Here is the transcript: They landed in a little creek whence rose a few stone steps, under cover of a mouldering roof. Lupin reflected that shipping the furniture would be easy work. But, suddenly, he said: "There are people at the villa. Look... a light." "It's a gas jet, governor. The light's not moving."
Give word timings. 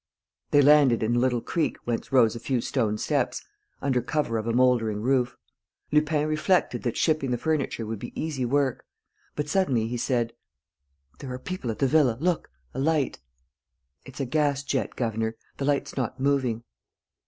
They 0.49 0.63
landed 0.63 1.03
in 1.03 1.15
a 1.15 1.19
little 1.19 1.41
creek 1.41 1.77
whence 1.83 2.11
rose 2.11 2.35
a 2.35 2.39
few 2.39 2.59
stone 2.59 2.97
steps, 2.97 3.45
under 3.83 4.01
cover 4.01 4.39
of 4.39 4.47
a 4.47 4.51
mouldering 4.51 4.99
roof. 5.03 5.37
Lupin 5.91 6.27
reflected 6.27 6.81
that 6.81 6.97
shipping 6.97 7.29
the 7.29 7.37
furniture 7.37 7.85
would 7.85 7.99
be 7.99 8.11
easy 8.19 8.43
work. 8.43 8.83
But, 9.35 9.47
suddenly, 9.47 9.87
he 9.87 9.97
said: 9.97 10.33
"There 11.19 11.31
are 11.31 11.37
people 11.37 11.69
at 11.69 11.77
the 11.77 11.85
villa. 11.87 12.17
Look... 12.19 12.49
a 12.73 12.79
light." 12.79 13.19
"It's 14.03 14.19
a 14.19 14.25
gas 14.25 14.63
jet, 14.63 14.95
governor. 14.95 15.35
The 15.57 15.65
light's 15.65 15.95
not 15.95 16.19
moving." 16.19 16.63